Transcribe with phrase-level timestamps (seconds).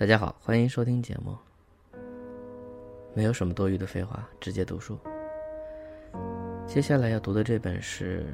[0.00, 1.36] 大家好，欢迎收听节目。
[3.12, 4.98] 没有什么多余的废话，直接读书。
[6.66, 8.24] 接下来要读的这本是，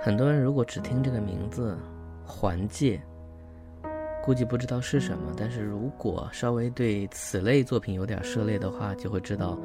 [0.00, 1.76] 很多人如果只听这个名字
[2.24, 3.02] “环界”，
[4.22, 5.34] 估计不知道是什么。
[5.36, 9.58] 但是如果稍微对此类作品有点涉猎的话，就会知道，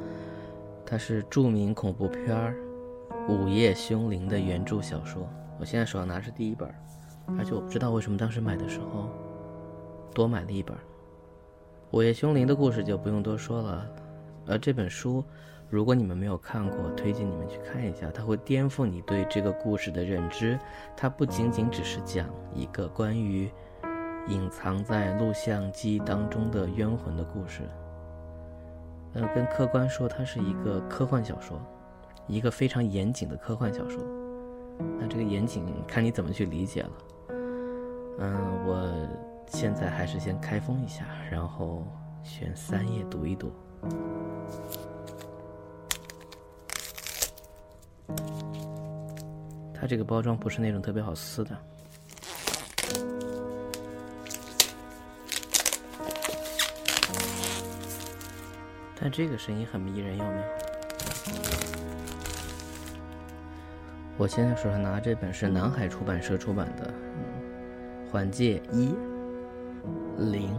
[0.84, 2.26] 它是著名恐怖片
[3.28, 5.28] 《午夜凶铃》的原著小说。
[5.60, 6.68] 我现在手上拿着第一本，
[7.38, 9.08] 而且我不知道为什么当时买的时候。
[10.12, 10.76] 多买了一本
[11.90, 13.86] 《午夜凶铃》的故事就不用多说了，
[14.46, 15.22] 而这本书，
[15.68, 20.58] 如果你们没有看过，推荐你们去看一下，它会颠覆你对这个故事的认知。
[20.96, 23.50] 它不仅仅只是讲一个关于
[24.28, 27.62] 隐藏在录像机当中的冤魂的故事，
[29.14, 31.60] 呃，跟客观说，它是一个科幻小说，
[32.26, 34.02] 一个非常严谨的科幻小说。
[34.98, 36.90] 那这个严谨看你怎么去理解了。
[38.18, 39.31] 嗯，我。
[39.52, 41.86] 现在还是先开封一下，然后
[42.24, 43.52] 选三页读一读。
[49.72, 51.56] 它这个包装不是那种特别好撕的，
[58.98, 60.42] 但这个声音很迷人，有没有？
[64.16, 68.88] 我现在手上拿这本是南海出版社出版的《嗯环界一》。
[70.18, 70.54] 零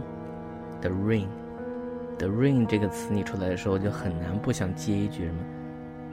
[0.80, 5.38] ，The Ring，The Ring 这个词你出来的时候就很难不想接一句什么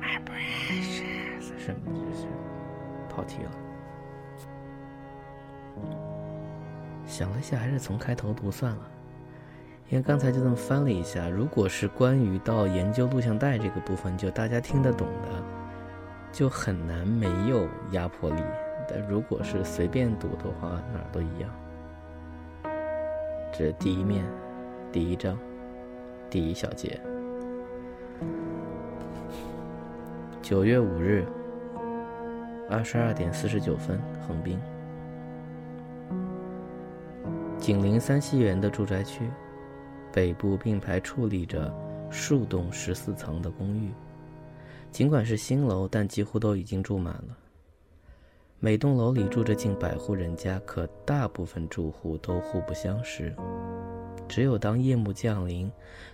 [0.01, 2.27] ，My precious，什么就是
[3.09, 3.51] 跑题了。
[7.05, 8.81] 想了一下，还是从开头读算了，
[9.89, 15.27] 因为刚才就这么翻了一下，如果是关于到研究录像带这个部分，就大家听得懂的，
[16.31, 18.41] 就很难没有压迫力。
[18.87, 21.49] 但如果是随便读的话，哪儿都一样。
[23.53, 24.23] 这第一面，
[24.93, 25.37] 第一章，
[26.29, 26.97] 第一小节。
[30.41, 31.25] 九月五日，
[32.69, 34.57] 二十二点四十九分，横滨。
[37.57, 39.29] 紧邻三溪园的住宅区，
[40.13, 41.73] 北部并排矗立着
[42.09, 43.91] 数栋十四层的公寓，
[44.91, 47.37] 尽管是新楼，但几乎都已经住满了。
[48.63, 53.35] 每栋楼里住着近百户人家，可大部分住户都互不相识。
[54.27, 55.71] 只有当夜幕降临，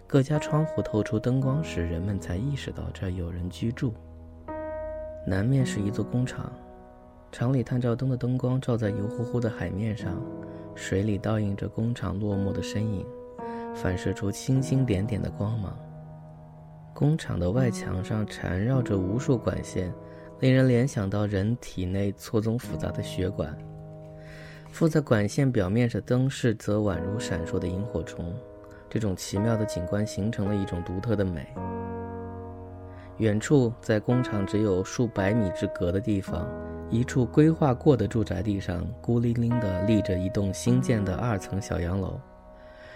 [0.08, 3.94] 各家窗户透出灯光时，人们才意识到这儿有人居住。
[5.26, 6.50] 南面是一座工厂，
[7.34, 10.16] 厂里探照灯的灯光照在油乎乎的海面上，
[10.74, 13.06] 水里倒映着工厂落寞的身影，
[13.76, 15.78] 反射出星星点点的光芒。
[16.94, 19.94] 工厂的外墙上缠绕着无数管线。
[20.40, 23.58] 令人联想到人体内错综复杂的血管，
[24.70, 28.34] 附在管线表面的灯饰则宛如闪烁的萤火虫。
[28.90, 31.48] 这种奇妙的景观形成了一种独特的美。
[33.18, 36.48] 远处，在工厂只有数百米之隔的地方，
[36.90, 42.20] 一处规划过的住宅地上，孤零零地立着一栋新建的二层小洋楼。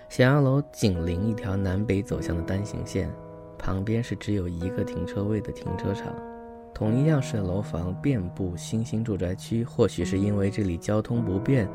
[0.10, 3.12] 小洋楼紧邻一条南北走向的单行线，
[3.58, 6.14] 旁边是只有一个停车位的停车场。
[6.82, 11.70] 同一样式的楼房遍布新兴住宅区，或许是因为这里交通不便，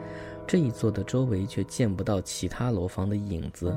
[0.49, 3.73] 这一座的周围却见不到其他楼房的影子，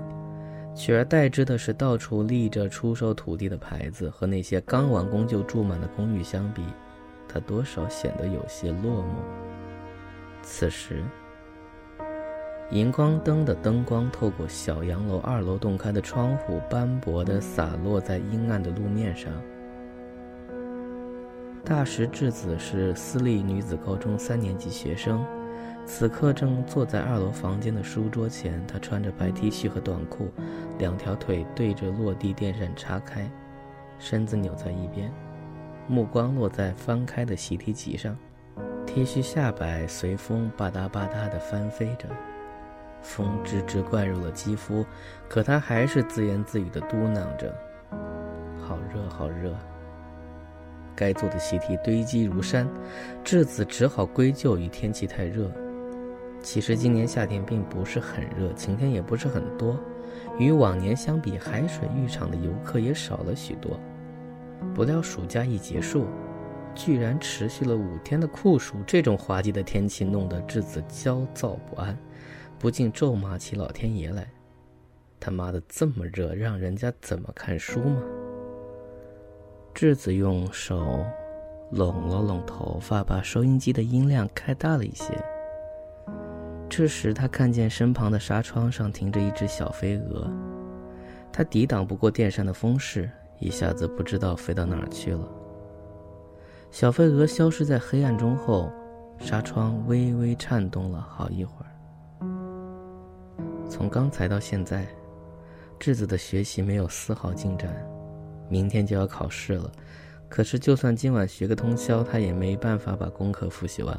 [0.76, 4.10] 取而代之的是到处立着出售土地的牌子。
[4.10, 6.64] 和那些刚完工就住满的公寓相比，
[7.28, 9.14] 它多少显得有些落寞。
[10.42, 11.04] 此时，
[12.72, 19.32] 荧光灯的灯光透过小洋楼二楼洞开的窗户，斑驳地洒落在阴暗的路面上。
[21.70, 25.24] 大石智子是私立女子高中三年级学生，
[25.86, 28.66] 此刻正坐在二楼房间的书桌前。
[28.66, 30.32] 她穿着白 T 恤和短裤，
[30.80, 33.30] 两条腿对着落地电扇叉开，
[34.00, 35.12] 身子扭在一边，
[35.88, 38.18] 目光落在翻开的习题集上。
[38.88, 42.10] T 恤下摆随风吧嗒吧嗒地翻飞着，
[43.04, 44.84] 风吱吱灌入了肌肤，
[45.30, 47.54] 可她还是自言自语地嘟囔着
[48.60, 49.56] ：“好热，好热。”
[51.00, 52.68] 该做的习题堆积如山，
[53.24, 55.50] 智子只好归咎于天气太热。
[56.42, 59.80] 其实今年夏天并不是很热，晴天也不是很多，
[60.38, 63.80] 与往年相比，海水浴场的游客也少了许多。
[64.76, 66.06] 不料暑假一结束，
[66.76, 71.98] 居然持续了五天的酷暑，这种滑稽的天气弄得智子焦躁不安，
[72.60, 74.28] 不禁咒骂起老天爷来
[75.18, 78.02] ：“他妈的这么热，让人家怎么看书吗？”
[79.82, 81.06] 智子用手
[81.72, 85.18] 拢了拢头发，把收音机的音量开大了一些。
[86.68, 90.30] 这时，他看见身旁的纱窗上停着一只小飞蛾，
[91.32, 93.10] 它抵挡不过电扇的风势，
[93.40, 95.26] 一下子不知道飞到哪儿去了。
[96.72, 98.70] 小飞蛾消失在黑暗中后，
[99.18, 102.28] 纱窗微微颤动了好一会儿。
[103.70, 104.86] 从刚才到现在，
[105.80, 107.89] 智子的学习没有丝毫进展。
[108.50, 109.72] 明天就要考试了，
[110.28, 113.98] 可是就算今晚学个通宵，他也没办法把功课复习完。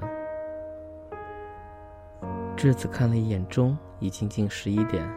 [2.56, 5.08] 智子看了一眼钟，已经近十一点，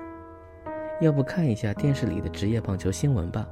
[1.01, 3.45] 要不看一下电视里的职业棒球新闻吧，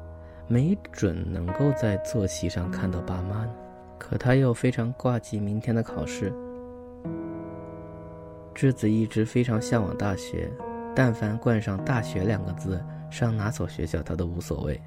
[0.48, 3.52] 没准能够在坐席上看到爸妈呢。
[3.98, 6.34] 可他又非常挂记明天的考试。
[8.54, 10.52] 智子一直非常向往大学，
[10.96, 14.82] 但凡冠上“大学”两个字，上哪所学校他都无所谓。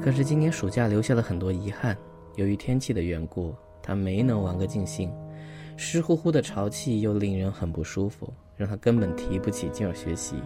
[0.00, 1.96] 可是今年暑假留下了很多遗憾，
[2.36, 5.12] 由于天气的缘故，他没能玩个尽兴。
[5.76, 10.36] 湿乎乎的潮气又令人很不舒服，让他根本提不起劲儿学习。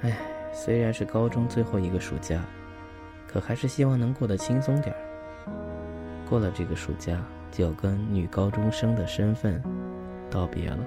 [0.00, 0.18] 唉，
[0.52, 2.44] 虽然是高中最后一个暑假，
[3.28, 5.00] 可还是希望能过得轻松点儿。
[6.28, 9.62] 过了这个暑假，就要跟女高中生的身份
[10.30, 10.78] 道别了。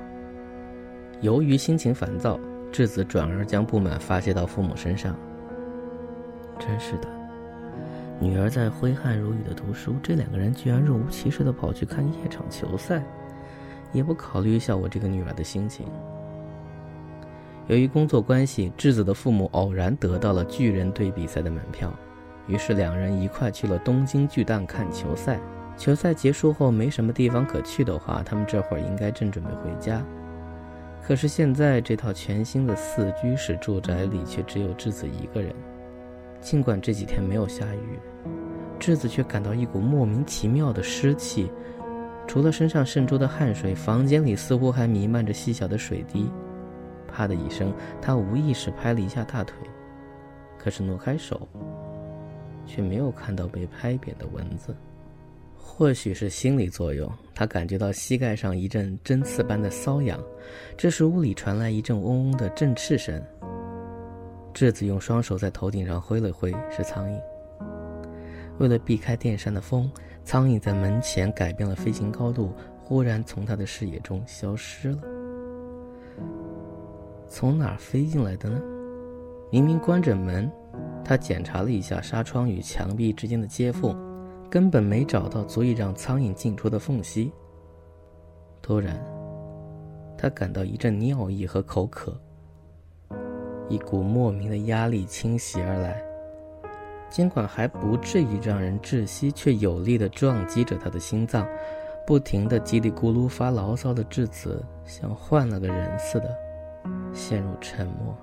[1.21, 2.39] 由于心情烦躁，
[2.71, 5.15] 智子转而将不满发泄到父母身上。
[6.59, 7.07] 真是的，
[8.19, 13.01] 女儿在挥汗如雨的读书，这两个人居然若无其事的跑去看夜场球赛，
[13.93, 15.87] 也不考虑一下我这个女儿的心情。
[17.67, 21.93] 由于工作关系，智子的父母偶然得到了巨人队比赛的门票。
[22.47, 25.39] 于是两人一块去了东京巨蛋看球赛。
[25.77, 30.03] 球赛结束后没什么地方可去的话，他们这会儿应该正准备回家。
[31.01, 35.55] 可是现在这套全新的四居室住宅里却只有智子一个人。
[36.41, 37.99] 尽管这几天没有下雨，
[38.79, 41.51] 智子却感到一股莫名其妙的湿气。
[42.27, 46.29] 除了身上渗出的汗水，房间里似乎还弥漫着细小的水滴。
[47.07, 49.55] 啪的一声，他无意识拍了一下大腿，
[50.57, 51.47] 可是挪开手。
[52.71, 54.75] 却没有看到被拍扁的蚊子，
[55.57, 60.19] 或许是心理作用，他感觉到膝盖上一阵针刺般的瘙痒。
[60.77, 63.19] 这时屋里传来一阵嗡嗡的振翅声。
[64.59, 67.17] 智子用双手在头顶上挥了挥，是苍蝇。
[68.57, 69.89] 为了避开电扇的风，
[70.25, 72.51] 苍蝇在门前改变了飞行高度，
[72.83, 74.97] 忽然从他的视野中消失了。
[77.25, 78.61] 从哪儿飞进来的呢？
[79.49, 80.51] 明明关着门。
[81.05, 83.97] 他检查了一下纱窗与墙壁之间的接缝，
[84.51, 87.31] 根本没找到足以让苍蝇进出的缝隙。
[88.61, 89.01] 突然，
[90.17, 92.19] 他感到一阵尿意和口渴，
[93.69, 96.01] 一股莫名的压力侵袭而来，
[97.09, 101.47] 尽管还不至于让人窒息，却有力的撞击着他的心脏，
[102.05, 106.35] 不停的叽里咕噜发牢骚的智子像换了个人似的，
[107.13, 108.17] 陷入沉默。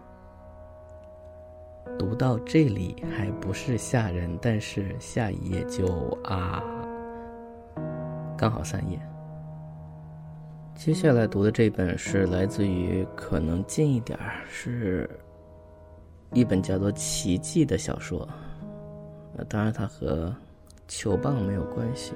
[1.99, 5.87] 读到这里还不是吓人，但是下一页就
[6.25, 6.63] 啊，
[8.37, 8.99] 刚好三页。
[10.75, 15.09] 接下来读的这本是来自于可能近一点儿，是
[16.37, 18.29] 一本叫做《奇迹》的小说。
[19.39, 20.35] 呃，当然它和
[20.87, 22.13] 球棒没有关系。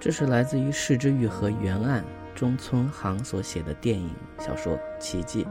[0.00, 2.02] 这是来自于市之愈和原案
[2.34, 4.08] 中村航所写的电影
[4.38, 5.44] 小说《奇迹》。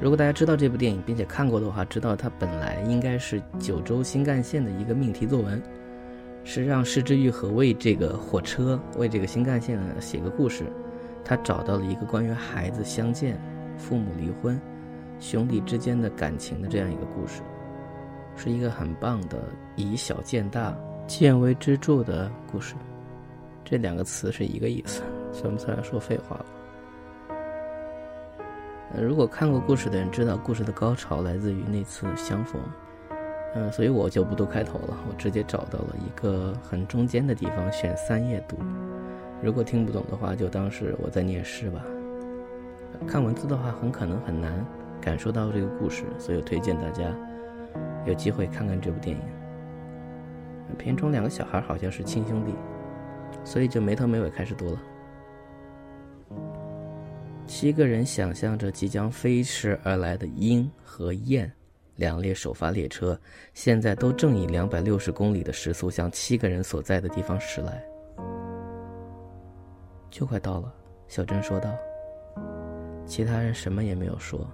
[0.00, 5.60] 如果大家知道这部电影并且看过的话，知道它本来应该是九州新干线的一个命题作文，
[6.44, 10.66] 是让市之愈和为这个火车、为这个新干线写个故事。
[11.24, 13.40] 他找到了一个关于孩子相见、
[13.76, 14.60] 父母离婚、
[15.22, 17.42] 兄弟之间的感情的这样一个故事，
[18.34, 19.38] 是一个很棒的
[19.76, 20.76] 以小见大、
[21.06, 22.74] 见微知著的故事。
[23.64, 25.00] 这两个词是一个意思，
[25.32, 26.46] 算不算说废话了？
[29.00, 32.60] 如果看过故事的人知道，故事的高潮来自于那次相逢。
[33.54, 38.56] 嗯，所以我就不读开头了，我直接找到了一个很中间的地方，选三页读。
[39.40, 41.80] 如果听不懂的话，就当是我在念诗吧。
[43.06, 44.52] 看文字的话，很可能很难
[45.02, 47.14] 感受到这个故事，所以我推荐大家
[48.06, 49.22] 有机会看看这部电影。
[50.78, 52.54] 片中两个小孩好像是亲兄弟，
[53.44, 54.82] 所以就没头没尾开始读了。
[57.46, 61.52] 七个人想象着即将飞驰而来的鹰和雁，
[61.96, 63.18] 两列首发列车
[63.52, 67.84] 现在都正以两百六十公里的时速向七个人所在的地方驶来。
[70.08, 70.72] 就快到了，
[71.08, 71.70] 小珍说道。
[73.04, 74.48] 其他人什么也没有说，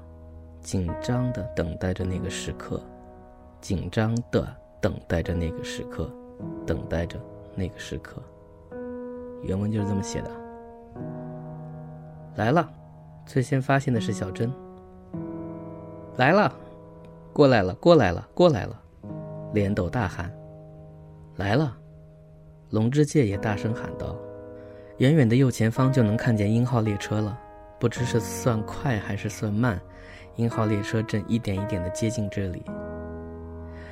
[0.61, 2.81] 紧张的等待着那个时刻，
[3.61, 4.47] 紧张的
[4.81, 6.11] 等待着那个时刻，
[6.67, 7.19] 等待着
[7.55, 8.23] 那个时刻。
[9.43, 10.31] 原文就是这么写的。
[12.37, 12.69] 来了，
[13.25, 14.53] 最先发现的是小珍。
[16.17, 16.53] 来了，
[17.33, 18.81] 过来了，过来了，过来了！
[19.55, 20.31] 莲斗大喊
[21.37, 21.77] ：“来了！”
[22.71, 24.17] 龙之介也大声喊道
[24.99, 27.39] ：“远远的右前方就能看见鹰号列车了，
[27.79, 29.81] 不知是算快还是算慢，
[30.39, 32.65] 鹰号列车正一点一点的接近这里。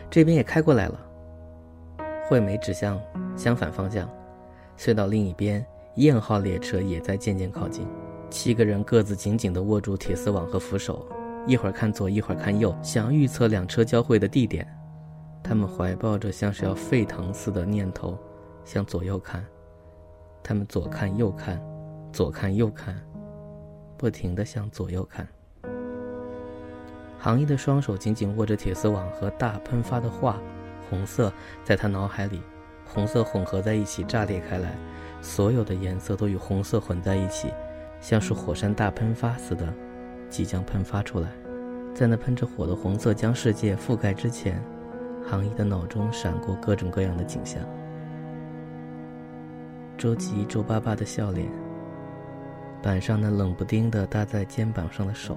[0.09, 0.99] 这边也开过来了。”
[2.27, 3.01] 惠美指向
[3.37, 4.09] 相反方向，
[4.77, 5.65] 隧道另一边，
[5.97, 7.87] 燕号列车也在渐渐靠近。
[8.31, 11.07] 七个人各自紧紧地握住铁丝网和扶手，
[11.47, 14.67] 一会儿看左，一会儿看右，想预测两车交汇的地点。
[15.43, 18.19] 他们怀抱着像是要沸腾似的念头，
[18.65, 19.45] 向左右看。
[20.43, 21.61] 他们左看右看，
[22.13, 23.01] 左看右看，
[23.97, 25.27] 不停地向左右看。
[27.27, 30.39] 行一的双手紧紧握着铁丝网和大喷发的画。
[30.89, 31.33] 红色
[31.65, 32.41] 在他脑海里，
[32.85, 34.73] 红色混合在一起，炸裂开来，
[35.21, 37.53] 所有的颜色都与红色混在一起，
[38.01, 39.67] 像是火山大喷发似的，
[40.31, 41.29] 即将喷发出来。
[41.93, 44.63] 在那喷着火的红色将世界覆盖之前，
[45.29, 47.61] 杭一的脑中闪过各种各样的景象：
[49.99, 51.49] 周吉皱巴巴的笑脸，
[52.81, 55.37] 板上那冷不丁的搭在肩膀上的手，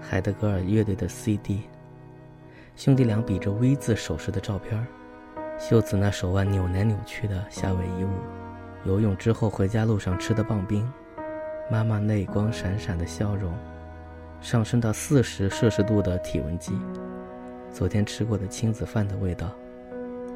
[0.00, 1.62] 海德格尔乐队的 CD。
[2.76, 4.86] 兄弟俩比着 V 字手势的照片
[5.58, 8.10] 秀子那手腕扭来扭去的夏威夷舞，
[8.84, 10.86] 游泳之后回家路上吃的棒冰，
[11.70, 13.50] 妈妈泪光闪闪的笑容，
[14.42, 16.72] 上升到四十摄氏度的体温计，
[17.72, 19.50] 昨天吃过的亲子饭的味道，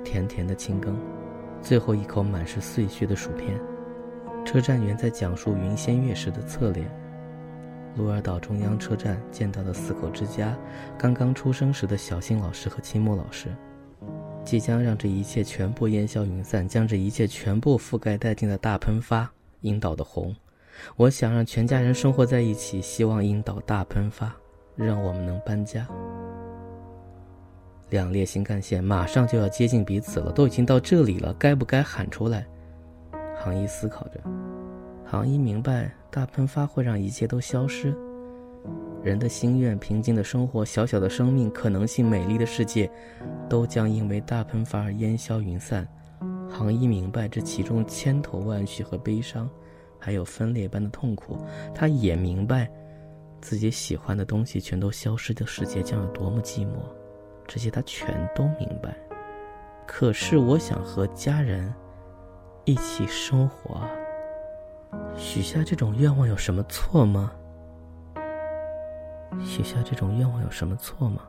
[0.03, 0.99] 甜甜的青羹，
[1.61, 3.61] 最后一口满是碎屑的薯片，
[4.47, 6.91] 车站员在讲述云仙月时的侧脸。
[7.97, 10.57] 鹿儿岛中央车站见到的四口之家，
[10.97, 13.49] 刚刚出生时的小新老师和青木老师，
[14.45, 19.31] 即将让这一切全部烟消云散，将这一切全部覆盖殆尽的大喷发，
[19.63, 20.35] 樱岛的红。
[20.97, 24.33] 我想让全家人生活在一起，希望樱岛大喷发，
[24.77, 25.87] 让我们能搬家。
[27.91, 32.47] 两列新干线马上就要接近彼此了，都已经到这里了，该不该喊出来？
[33.43, 34.21] 行一思考着。
[35.11, 37.93] 行一明白，大喷发会让一切都消失，
[39.03, 42.89] 人的心愿、平静的生活、小小的生命、可能性、美丽的世界，
[43.49, 45.85] 都将因为大喷发而烟消云散。
[46.49, 49.51] 行一明白这其中千头万绪和悲伤，
[49.99, 51.37] 还有分裂般的痛苦。
[51.75, 52.71] 他也明白，
[53.41, 56.75] 自己喜欢的东西全都消失的世界将有多么寂寞。
[57.49, 58.97] 这些他全都明白。
[59.89, 61.75] 可是，我想和家人
[62.65, 63.91] 一起生活。
[65.17, 67.33] 许下这种愿望有什么错吗？
[69.45, 71.23] 许下这种愿望有什么错吗？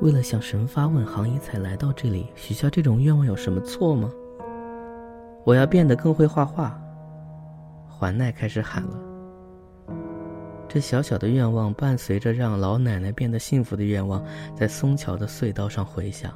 [0.00, 2.26] 为了向神发问，行一才来到这里。
[2.34, 4.10] 许下这种愿望有什么错吗？
[5.44, 6.76] 我要变得更会画画。
[7.88, 8.98] 环奈开始喊了。
[10.68, 14.24] 这小小的愿望伴随着让老奶奶变得幸福的愿望，
[14.56, 16.32] 在松桥的隧道上回响。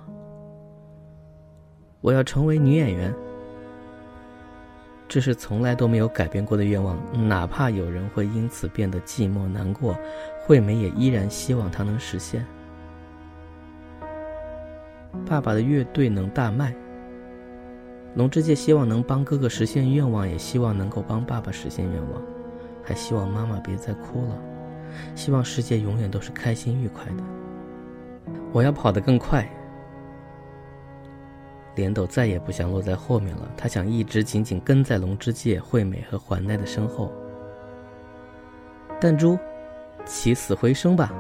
[2.01, 3.13] 我要成为女演员。
[5.09, 6.99] 这是从来都没有改变过的愿望，
[7.29, 9.97] 哪怕有人会因此变得寂寞难过，
[10.45, 12.45] 惠美也依然希望它能实现。
[15.25, 16.75] 爸爸的乐队能大卖。
[18.15, 22.23] 龙之介希望能帮哥哥实现愿望，也希望能够帮爸爸实现愿望，
[22.83, 24.39] 还希望妈妈别再哭了，
[25.15, 28.33] 希望世界永远都是开心愉快的。
[28.53, 29.49] 我要跑得更快。
[31.77, 37.13] 莲斗再也不想落在后面了，他想一直紧紧跟在龙之介、惠美和环奈的身后。
[39.01, 39.39] 弹珠，
[40.05, 41.13] 起死回生吧！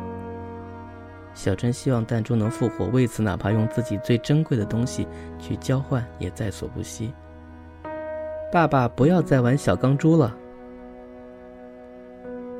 [1.34, 5.06] 小珍希望弹珠能复活，为此哪怕用自己最珍贵的东西
[5.38, 7.12] 去交换，也在所不惜。
[8.50, 10.34] 爸爸，不要再玩小钢珠了。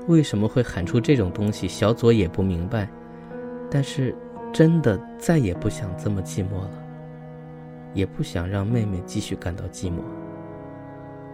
[0.06, 1.66] 为什么会喊出这种东西？
[1.66, 2.86] 小左也不明白，
[3.70, 4.14] 但是
[4.52, 6.85] 真的再也不想这么寂寞了。
[7.96, 10.02] 也不想让妹妹继续感到寂寞。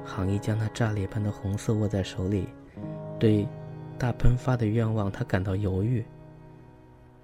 [0.04, 2.49] 行一将那炸裂般的红色握在手里，
[3.19, 3.47] 对
[3.99, 6.04] 大喷发的愿望，他感到犹豫。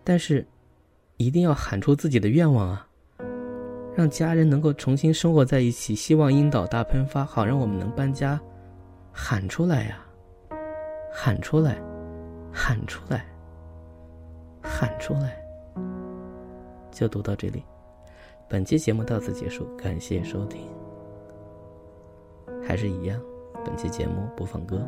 [0.02, 0.44] 但是，
[1.16, 2.88] 一定要喊出自己的愿望啊！
[3.94, 8.40] 让家人能够重新生活在一起，希望樱岛大喷发，好让我们能搬家。
[9.12, 9.98] 喊出来呀！
[11.12, 11.78] 喊出来！
[12.52, 13.24] 喊出来！
[14.62, 15.36] 喊出来！
[16.90, 17.64] 就读到这里。
[18.50, 20.66] 本期节目到此结束，感谢收听。
[22.66, 23.20] 还是一样，
[23.62, 24.78] 本期节目播放歌，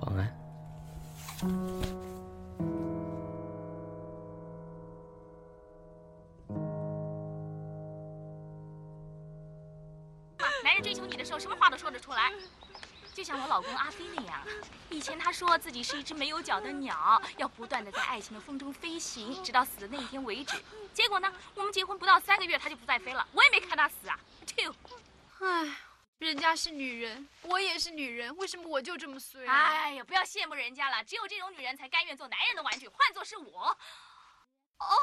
[0.00, 0.36] 晚安。
[10.64, 12.32] 男人追求你的时候，什么话都说得出来。
[13.14, 14.34] 就像我老公阿飞那样，
[14.98, 20.60] 以前他说自己是一只没有脚的鸟，要不断的在爱情的风中飞行，直到死的那一天为止。
[20.92, 21.32] 结果呢？
[21.54, 23.24] 我们结婚不到三个月，他就不再飞了。
[23.32, 24.18] 我也没看他死啊。
[25.38, 25.76] 哎，
[26.18, 29.46] 人家是女人，我也是女人，为什么我就这么衰？
[29.46, 32.88] 哎呀，不要羡慕人家了，只有这种女人才甘愿做男人的玩具。
[32.88, 33.78] 换做是我，
[34.78, 34.96] 哦，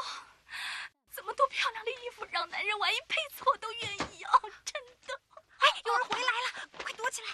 [1.10, 4.42] 这么多漂亮的衣服让男人玩一辈子，我都愿意哦。
[4.62, 4.74] 真
[5.06, 5.18] 的，
[5.56, 7.28] 哎，有人回来了，快躲起来。